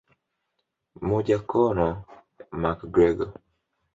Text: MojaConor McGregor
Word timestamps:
MojaConor 1.07 1.91
McGregor 2.61 3.31